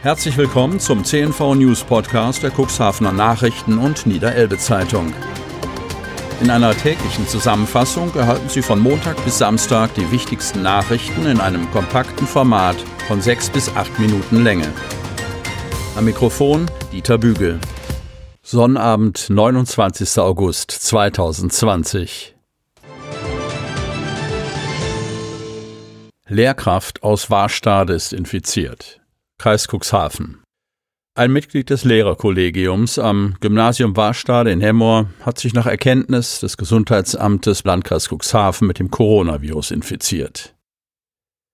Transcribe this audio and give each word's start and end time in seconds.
Herzlich 0.00 0.36
willkommen 0.36 0.78
zum 0.78 1.04
CNV 1.04 1.56
News 1.56 1.82
Podcast 1.82 2.44
der 2.44 2.52
Cuxhavener 2.52 3.12
Nachrichten 3.12 3.78
und 3.78 4.06
Niederelbe 4.06 4.56
Zeitung. 4.56 5.12
In 6.40 6.50
einer 6.50 6.72
täglichen 6.72 7.26
Zusammenfassung 7.26 8.14
erhalten 8.14 8.48
Sie 8.48 8.62
von 8.62 8.78
Montag 8.78 9.22
bis 9.24 9.38
Samstag 9.38 9.92
die 9.94 10.08
wichtigsten 10.12 10.62
Nachrichten 10.62 11.26
in 11.26 11.40
einem 11.40 11.68
kompakten 11.72 12.28
Format 12.28 12.76
von 13.08 13.20
sechs 13.20 13.50
bis 13.50 13.74
acht 13.74 13.98
Minuten 13.98 14.44
Länge. 14.44 14.72
Am 15.96 16.04
Mikrofon 16.04 16.70
Dieter 16.92 17.18
Bügel. 17.18 17.58
Sonnabend, 18.40 19.26
29. 19.28 20.20
August 20.20 20.70
2020. 20.70 22.36
Lehrkraft 26.28 27.02
aus 27.02 27.30
Warstade 27.30 27.94
ist 27.94 28.12
infiziert. 28.12 29.00
Kreis 29.38 29.68
Cuxhaven. 29.68 30.42
Ein 31.16 31.32
Mitglied 31.32 31.70
des 31.70 31.84
Lehrerkollegiums 31.84 32.98
am 32.98 33.36
Gymnasium 33.40 33.96
Warstade 33.96 34.50
in 34.50 34.60
Hemmoor 34.60 35.10
hat 35.24 35.38
sich 35.38 35.54
nach 35.54 35.66
Erkenntnis 35.66 36.40
des 36.40 36.56
Gesundheitsamtes 36.56 37.62
Landkreis 37.62 38.08
Cuxhaven 38.08 38.66
mit 38.66 38.80
dem 38.80 38.90
Coronavirus 38.90 39.70
infiziert. 39.70 40.56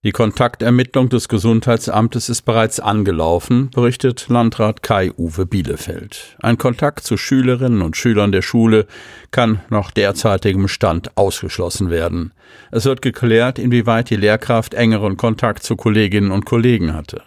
Die 0.02 0.12
Kontaktermittlung 0.12 1.10
des 1.10 1.28
Gesundheitsamtes 1.28 2.28
ist 2.28 2.42
bereits 2.42 2.80
angelaufen, 2.80 3.70
berichtet 3.70 4.28
Landrat 4.28 4.82
Kai-Uwe 4.82 5.44
Bielefeld. 5.44 6.36
Ein 6.40 6.58
Kontakt 6.58 7.04
zu 7.04 7.16
Schülerinnen 7.16 7.80
und 7.80 7.96
Schülern 7.96 8.32
der 8.32 8.42
Schule 8.42 8.86
kann 9.30 9.60
nach 9.70 9.90
derzeitigem 9.90 10.68
Stand 10.68 11.16
ausgeschlossen 11.16 11.88
werden. 11.88 12.32
Es 12.70 12.84
wird 12.86 13.00
geklärt, 13.02 13.58
inwieweit 13.58 14.08
die 14.08 14.16
Lehrkraft 14.16 14.74
engeren 14.74 15.16
Kontakt 15.16 15.62
zu 15.62 15.76
Kolleginnen 15.76 16.32
und 16.32 16.44
Kollegen 16.44 16.92
hatte. 16.94 17.22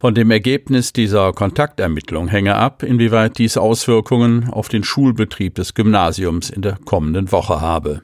Von 0.00 0.14
dem 0.14 0.30
Ergebnis 0.30 0.94
dieser 0.94 1.34
Kontaktermittlung 1.34 2.28
hänge 2.28 2.54
ab, 2.54 2.82
inwieweit 2.82 3.36
dies 3.36 3.58
Auswirkungen 3.58 4.48
auf 4.48 4.70
den 4.70 4.82
Schulbetrieb 4.82 5.56
des 5.56 5.74
Gymnasiums 5.74 6.48
in 6.48 6.62
der 6.62 6.78
kommenden 6.86 7.30
Woche 7.32 7.60
habe. 7.60 8.00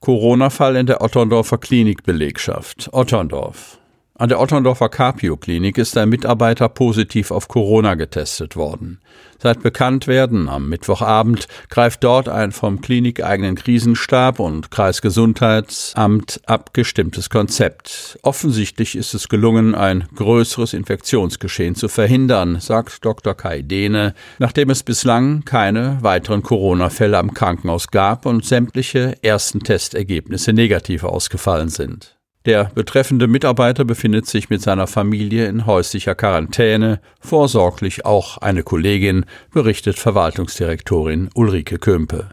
Corona-Fall 0.00 0.76
in 0.76 0.84
der 0.84 1.00
Otterndorfer 1.00 1.56
Klinikbelegschaft. 1.56 2.90
Otterndorf. 2.92 3.78
An 4.18 4.30
der 4.30 4.40
Otterndorfer 4.40 4.88
Capio-Klinik 4.88 5.76
ist 5.76 5.94
ein 5.98 6.08
Mitarbeiter 6.08 6.70
positiv 6.70 7.30
auf 7.30 7.48
Corona 7.48 7.96
getestet 7.96 8.56
worden. 8.56 8.98
Seit 9.38 9.62
Bekanntwerden 9.62 10.48
am 10.48 10.70
Mittwochabend 10.70 11.48
greift 11.68 12.02
dort 12.02 12.26
ein 12.26 12.52
vom 12.52 12.80
klinikeigenen 12.80 13.56
Krisenstab 13.56 14.38
und 14.40 14.70
Kreisgesundheitsamt 14.70 16.40
abgestimmtes 16.46 17.28
Konzept. 17.28 18.18
Offensichtlich 18.22 18.96
ist 18.96 19.12
es 19.12 19.28
gelungen, 19.28 19.74
ein 19.74 20.08
größeres 20.14 20.72
Infektionsgeschehen 20.72 21.74
zu 21.74 21.88
verhindern, 21.88 22.58
sagt 22.58 23.04
Dr. 23.04 23.34
Kai 23.34 23.60
Dehne, 23.60 24.14
nachdem 24.38 24.70
es 24.70 24.82
bislang 24.82 25.44
keine 25.44 25.98
weiteren 26.00 26.42
Corona-Fälle 26.42 27.18
am 27.18 27.34
Krankenhaus 27.34 27.88
gab 27.88 28.24
und 28.24 28.46
sämtliche 28.46 29.18
ersten 29.20 29.60
Testergebnisse 29.60 30.54
negativ 30.54 31.04
ausgefallen 31.04 31.68
sind. 31.68 32.15
Der 32.46 32.70
betreffende 32.72 33.26
Mitarbeiter 33.26 33.84
befindet 33.84 34.26
sich 34.26 34.50
mit 34.50 34.62
seiner 34.62 34.86
Familie 34.86 35.46
in 35.46 35.66
häuslicher 35.66 36.14
Quarantäne, 36.14 37.00
vorsorglich 37.18 38.06
auch 38.06 38.38
eine 38.38 38.62
Kollegin, 38.62 39.24
berichtet 39.52 39.98
Verwaltungsdirektorin 39.98 41.28
Ulrike 41.34 41.78
Kömpe. 41.78 42.30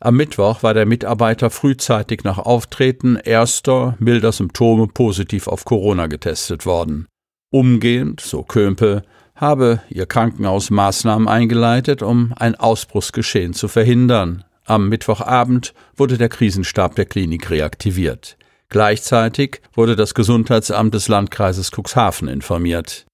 Am 0.00 0.16
Mittwoch 0.16 0.62
war 0.62 0.74
der 0.74 0.84
Mitarbeiter 0.84 1.48
frühzeitig 1.48 2.24
nach 2.24 2.36
Auftreten 2.36 3.16
erster 3.16 3.96
milder 3.98 4.32
Symptome 4.32 4.86
positiv 4.88 5.48
auf 5.48 5.64
Corona 5.64 6.08
getestet 6.08 6.66
worden. 6.66 7.06
Umgehend, 7.50 8.20
so 8.20 8.42
Kömpe, 8.42 9.02
habe 9.34 9.80
ihr 9.88 10.04
Krankenhaus 10.04 10.68
Maßnahmen 10.68 11.26
eingeleitet, 11.26 12.02
um 12.02 12.34
ein 12.36 12.54
Ausbruchsgeschehen 12.54 13.54
zu 13.54 13.68
verhindern. 13.68 14.44
Am 14.66 14.90
Mittwochabend 14.90 15.72
wurde 15.96 16.18
der 16.18 16.28
Krisenstab 16.28 16.96
der 16.96 17.06
Klinik 17.06 17.48
reaktiviert. 17.48 18.36
Gleichzeitig 18.68 19.60
wurde 19.74 19.96
das 19.96 20.14
Gesundheitsamt 20.14 20.94
des 20.94 21.08
Landkreises 21.08 21.70
Cuxhaven 21.70 22.28
informiert. 22.28 23.06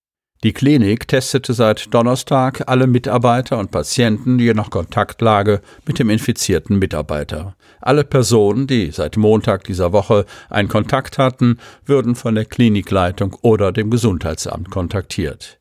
Die 0.44 0.52
Klinik 0.52 1.06
testete 1.06 1.54
seit 1.54 1.94
Donnerstag 1.94 2.64
alle 2.66 2.88
Mitarbeiter 2.88 3.58
und 3.58 3.70
Patienten 3.70 4.40
je 4.40 4.54
nach 4.54 4.70
Kontaktlage 4.70 5.60
mit 5.86 6.00
dem 6.00 6.10
infizierten 6.10 6.80
Mitarbeiter. 6.80 7.54
Alle 7.80 8.02
Personen, 8.02 8.66
die 8.66 8.90
seit 8.90 9.16
Montag 9.16 9.62
dieser 9.64 9.92
Woche 9.92 10.26
einen 10.50 10.68
Kontakt 10.68 11.18
hatten, 11.18 11.58
würden 11.84 12.16
von 12.16 12.34
der 12.34 12.44
Klinikleitung 12.44 13.36
oder 13.42 13.70
dem 13.70 13.88
Gesundheitsamt 13.88 14.68
kontaktiert. 14.70 15.60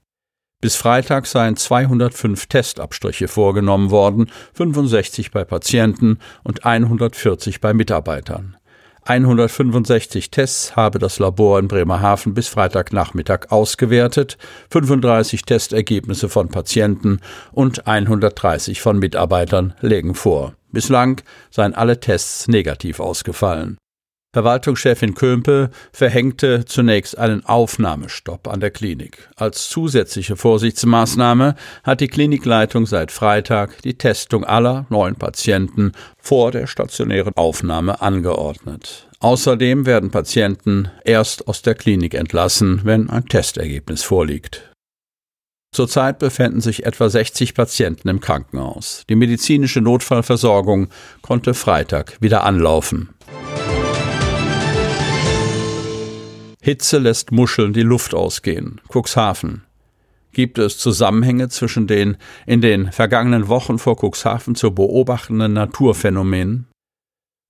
Bis 0.61 0.75
Freitag 0.75 1.27
seien 1.27 1.57
205 1.57 2.47
Testabstriche 2.47 3.27
vorgenommen 3.27 3.91
worden, 3.91 4.31
65 4.53 5.29
bei 5.29 5.43
Patienten 5.43 6.17
und 6.43 6.65
140 6.65 7.61
bei 7.61 7.73
Mitarbeitern. 7.75 8.57
165 9.03 10.29
Tests 10.29 10.75
habe 10.75 10.99
das 10.99 11.17
Labor 11.17 11.57
in 11.57 11.67
Bremerhaven 11.67 12.35
bis 12.35 12.47
Freitagnachmittag 12.47 13.47
ausgewertet, 13.49 14.37
35 14.69 15.41
Testergebnisse 15.43 16.29
von 16.29 16.49
Patienten 16.49 17.19
und 17.51 17.87
130 17.87 18.79
von 18.79 18.99
Mitarbeitern 18.99 19.73
legen 19.81 20.13
vor. 20.13 20.53
Bislang 20.71 21.21
seien 21.49 21.73
alle 21.73 21.99
Tests 21.99 22.47
negativ 22.47 22.99
ausgefallen. 22.99 23.77
Verwaltungschefin 24.33 25.13
Kömpe 25.13 25.71
verhängte 25.91 26.63
zunächst 26.63 27.17
einen 27.17 27.45
Aufnahmestopp 27.45 28.47
an 28.47 28.61
der 28.61 28.71
Klinik. 28.71 29.29
Als 29.35 29.67
zusätzliche 29.67 30.37
Vorsichtsmaßnahme 30.37 31.55
hat 31.83 31.99
die 31.99 32.07
Klinikleitung 32.07 32.85
seit 32.85 33.11
Freitag 33.11 33.81
die 33.81 33.97
Testung 33.97 34.45
aller 34.45 34.85
neuen 34.89 35.15
Patienten 35.15 35.91
vor 36.17 36.51
der 36.51 36.67
stationären 36.67 37.33
Aufnahme 37.35 38.01
angeordnet. 38.01 39.09
Außerdem 39.19 39.85
werden 39.85 40.11
Patienten 40.11 40.89
erst 41.03 41.49
aus 41.49 41.61
der 41.61 41.75
Klinik 41.75 42.13
entlassen, 42.13 42.81
wenn 42.85 43.09
ein 43.09 43.25
Testergebnis 43.25 44.01
vorliegt. 44.01 44.71
Zurzeit 45.73 46.19
befinden 46.19 46.61
sich 46.61 46.85
etwa 46.85 47.09
60 47.09 47.53
Patienten 47.53 48.07
im 48.07 48.21
Krankenhaus. 48.21 49.03
Die 49.09 49.15
medizinische 49.15 49.81
Notfallversorgung 49.81 50.87
konnte 51.21 51.53
Freitag 51.53 52.17
wieder 52.21 52.43
anlaufen. 52.45 53.09
Hitze 56.63 56.99
lässt 56.99 57.31
Muscheln 57.31 57.73
die 57.73 57.81
Luft 57.81 58.13
ausgehen. 58.13 58.81
Cuxhaven. 58.87 59.63
Gibt 60.31 60.59
es 60.59 60.77
Zusammenhänge 60.77 61.49
zwischen 61.49 61.87
den 61.87 62.17
in 62.45 62.61
den 62.61 62.91
vergangenen 62.91 63.47
Wochen 63.47 63.79
vor 63.79 63.97
Cuxhaven 63.99 64.53
zu 64.53 64.71
beobachtenden 64.71 65.53
Naturphänomenen? 65.53 66.67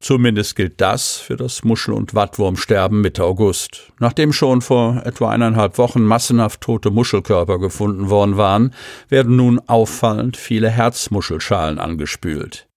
Zumindest 0.01 0.55
gilt 0.55 0.79
das 0.79 1.17
für 1.17 1.35
das 1.35 1.65
Muschel- 1.65 1.93
und 1.93 2.15
Wattwurmsterben 2.15 3.01
Mitte 3.01 3.25
August. 3.25 3.91
Nachdem 3.99 4.31
schon 4.31 4.61
vor 4.61 5.01
etwa 5.05 5.29
eineinhalb 5.29 5.77
Wochen 5.77 6.03
massenhaft 6.03 6.61
tote 6.61 6.89
Muschelkörper 6.89 7.59
gefunden 7.59 8.09
worden 8.09 8.37
waren, 8.37 8.73
werden 9.09 9.35
nun 9.35 9.59
auffallend 9.67 10.37
viele 10.37 10.69
Herzmuschelschalen 10.69 11.79
angespült. 11.79 12.70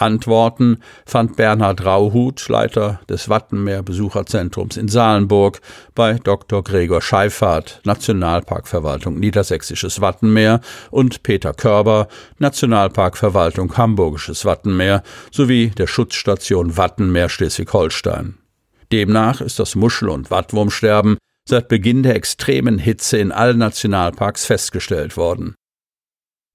Antworten 0.00 0.78
fand 1.04 1.36
Bernhard 1.36 1.84
Rauhut, 1.84 2.48
Leiter 2.48 3.00
des 3.08 3.28
Wattenmeer-Besucherzentrums 3.28 4.76
in 4.76 4.88
Salenburg, 4.88 5.60
bei 5.94 6.14
Dr. 6.14 6.64
Gregor 6.64 7.02
Scheifert, 7.02 7.80
Nationalparkverwaltung 7.84 9.18
Niedersächsisches 9.18 10.00
Wattenmeer 10.00 10.60
und 10.90 11.22
Peter 11.22 11.52
Körber, 11.52 12.08
Nationalparkverwaltung 12.38 13.76
Hamburgisches 13.76 14.44
Wattenmeer 14.44 15.02
sowie 15.30 15.70
der 15.70 15.86
Schutzstation 15.86 16.76
Wattenmeer 16.76 17.28
Schleswig-Holstein. 17.28 18.38
Demnach 18.92 19.40
ist 19.40 19.58
das 19.58 19.74
Muschel- 19.74 20.08
und 20.08 20.30
Wattwurmsterben 20.30 21.18
seit 21.48 21.68
Beginn 21.68 22.02
der 22.02 22.16
extremen 22.16 22.78
Hitze 22.78 23.18
in 23.18 23.32
allen 23.32 23.58
Nationalparks 23.58 24.46
festgestellt 24.46 25.16
worden. 25.16 25.54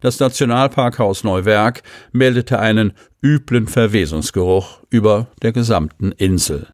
Das 0.01 0.19
Nationalparkhaus 0.19 1.23
Neuwerk 1.23 1.81
meldete 2.11 2.59
einen 2.59 2.93
üblen 3.23 3.67
Verwesungsgeruch 3.67 4.81
über 4.89 5.27
der 5.41 5.51
gesamten 5.51 6.11
Insel. 6.11 6.67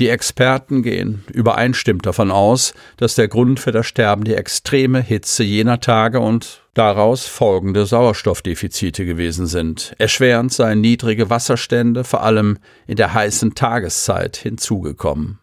Die 0.00 0.08
Experten 0.08 0.82
gehen 0.82 1.24
übereinstimmt 1.30 2.06
davon 2.06 2.30
aus, 2.30 2.72
dass 2.96 3.16
der 3.16 3.28
Grund 3.28 3.60
für 3.60 3.70
das 3.70 3.86
Sterben 3.86 4.24
die 4.24 4.34
extreme 4.34 5.02
Hitze 5.02 5.44
jener 5.44 5.80
Tage 5.80 6.20
und 6.20 6.62
daraus 6.72 7.26
folgende 7.26 7.84
Sauerstoffdefizite 7.84 9.04
gewesen 9.04 9.46
sind. 9.46 9.94
Erschwerend 9.98 10.54
seien 10.54 10.80
niedrige 10.80 11.28
Wasserstände, 11.28 12.04
vor 12.04 12.22
allem 12.22 12.56
in 12.86 12.96
der 12.96 13.12
heißen 13.12 13.54
Tageszeit, 13.54 14.38
hinzugekommen. 14.38 15.38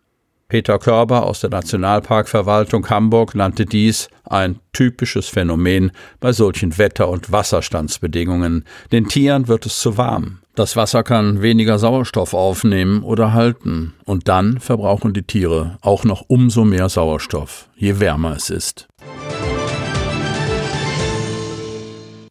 Peter 0.49 0.79
Körber 0.79 1.25
aus 1.25 1.41
der 1.41 1.49
Nationalparkverwaltung 1.49 2.89
Hamburg 2.89 3.35
nannte 3.35 3.65
dies 3.65 4.07
ein 4.23 4.59
typisches 4.71 5.27
Phänomen 5.27 5.91
bei 6.21 6.31
solchen 6.31 6.77
Wetter- 6.77 7.09
und 7.09 7.33
Wasserstandsbedingungen. 7.33 8.63
Den 8.93 9.09
Tieren 9.09 9.49
wird 9.49 9.65
es 9.65 9.81
zu 9.81 9.97
warm. 9.97 10.39
Das 10.55 10.77
Wasser 10.77 11.03
kann 11.03 11.41
weniger 11.41 11.79
Sauerstoff 11.79 12.33
aufnehmen 12.33 13.03
oder 13.03 13.33
halten, 13.33 13.93
und 14.05 14.29
dann 14.29 14.61
verbrauchen 14.61 15.11
die 15.11 15.23
Tiere 15.23 15.77
auch 15.81 16.05
noch 16.05 16.23
umso 16.29 16.63
mehr 16.63 16.87
Sauerstoff, 16.87 17.67
je 17.75 17.99
wärmer 17.99 18.37
es 18.37 18.49
ist. 18.49 18.87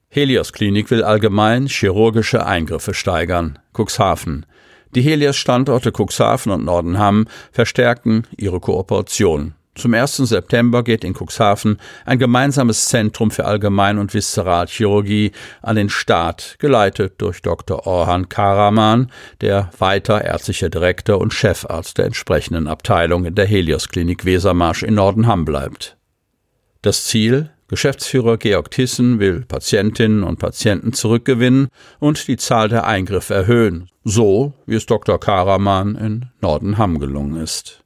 Helios 0.08 0.54
Klinik 0.54 0.90
will 0.90 1.04
allgemein 1.04 1.66
chirurgische 1.66 2.46
Eingriffe 2.46 2.94
steigern. 2.94 3.58
Cuxhaven. 3.76 4.46
Die 4.94 5.03
Helios-Standorte 5.03 5.93
Cuxhaven 5.93 6.53
und 6.53 6.65
Nordenham 6.65 7.27
verstärken 7.53 8.27
ihre 8.37 8.61
Kooperation. 8.61 9.55
Zum 9.77 9.93
1. 9.93 10.17
September 10.17 10.83
geht 10.83 11.05
in 11.05 11.12
Cuxhaven 11.15 11.79
ein 12.06 12.19
gemeinsames 12.19 12.87
Zentrum 12.87 13.31
für 13.31 13.44
Allgemein- 13.44 13.99
und 13.99 14.15
Viszeralchirurgie 14.15 15.33
an 15.61 15.77
den 15.77 15.91
Start, 15.91 16.56
geleitet 16.59 17.15
durch 17.19 17.43
Dr. 17.43 17.87
Orhan 17.87 18.31
Karaman, 18.31 19.12
der 19.43 19.71
weiter 19.79 20.25
ärztlicher 20.25 20.71
Direktor 20.71 21.19
und 21.21 21.35
Chefarzt 21.35 21.99
der 21.99 22.06
entsprechenden 22.06 22.69
Abteilung 22.69 23.27
in 23.27 23.35
der 23.35 23.44
Helios 23.44 23.88
Klinik 23.88 24.25
Wesermarsch 24.25 24.83
in 24.83 24.94
Nordenham 24.94 25.44
bleibt. 25.44 25.99
Das 26.81 27.05
Ziel 27.05 27.50
Geschäftsführer 27.68 28.36
Georg 28.36 28.70
Thyssen 28.70 29.18
will 29.18 29.44
Patientinnen 29.46 30.22
und 30.22 30.38
Patienten 30.38 30.92
zurückgewinnen 30.92 31.68
und 31.98 32.28
die 32.28 32.36
Zahl 32.36 32.68
der 32.68 32.86
Eingriffe 32.86 33.34
erhöhen, 33.34 33.90
so 34.04 34.52
wie 34.66 34.76
es 34.76 34.86
Dr. 34.86 35.18
Karaman 35.18 35.96
in 35.96 36.26
Nordenham 36.40 37.00
gelungen 37.00 37.42
ist. 37.42 37.82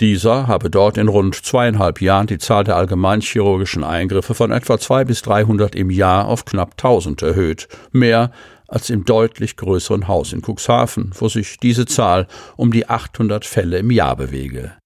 Dieser 0.00 0.46
habe 0.46 0.70
dort 0.70 0.96
in 0.96 1.08
rund 1.08 1.34
zweieinhalb 1.34 2.00
Jahren 2.00 2.28
die 2.28 2.38
Zahl 2.38 2.62
der 2.62 2.76
allgemeinchirurgischen 2.76 3.82
Eingriffe 3.82 4.34
von 4.34 4.52
etwa 4.52 4.78
zwei 4.78 5.04
bis 5.04 5.22
dreihundert 5.22 5.74
im 5.74 5.90
Jahr 5.90 6.28
auf 6.28 6.44
knapp 6.44 6.76
tausend 6.76 7.20
erhöht, 7.22 7.66
mehr 7.90 8.30
als 8.68 8.90
im 8.90 9.04
deutlich 9.04 9.56
größeren 9.56 10.06
Haus 10.06 10.32
in 10.32 10.42
Cuxhaven, 10.42 11.10
wo 11.18 11.28
sich 11.28 11.56
diese 11.56 11.86
Zahl 11.86 12.28
um 12.56 12.70
die 12.70 12.88
800 12.88 13.44
Fälle 13.44 13.78
im 13.78 13.90
Jahr 13.90 14.14
bewege. 14.14 14.77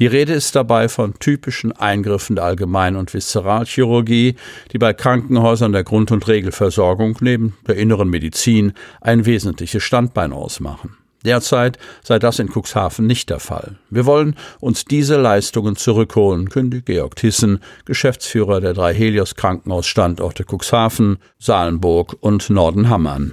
Die 0.00 0.06
Rede 0.06 0.32
ist 0.32 0.54
dabei 0.54 0.88
von 0.88 1.14
typischen 1.18 1.72
Eingriffen 1.72 2.36
der 2.36 2.44
Allgemein- 2.44 2.94
und 2.94 3.12
Viszeralchirurgie, 3.12 4.36
die 4.72 4.78
bei 4.78 4.92
Krankenhäusern 4.92 5.72
der 5.72 5.82
Grund- 5.82 6.12
und 6.12 6.28
Regelversorgung 6.28 7.16
neben 7.20 7.56
der 7.66 7.74
inneren 7.74 8.08
Medizin 8.08 8.74
ein 9.00 9.26
wesentliches 9.26 9.82
Standbein 9.82 10.32
ausmachen. 10.32 10.96
Derzeit 11.24 11.78
sei 12.04 12.20
das 12.20 12.38
in 12.38 12.48
Cuxhaven 12.48 13.08
nicht 13.08 13.28
der 13.28 13.40
Fall. 13.40 13.76
Wir 13.90 14.06
wollen 14.06 14.36
uns 14.60 14.84
diese 14.84 15.20
Leistungen 15.20 15.74
zurückholen, 15.74 16.48
kündigt 16.48 16.86
Georg 16.86 17.16
Thyssen, 17.16 17.58
Geschäftsführer 17.84 18.60
der 18.60 18.74
drei 18.74 18.94
Helios 18.94 19.34
Krankenhausstandorte 19.34 20.44
Cuxhaven, 20.44 21.18
Salenburg 21.40 22.14
und 22.20 22.50
Nordenham 22.50 23.08
an. 23.08 23.32